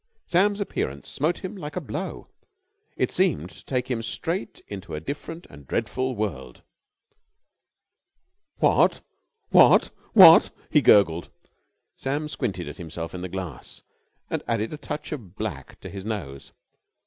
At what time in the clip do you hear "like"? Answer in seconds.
1.55-1.75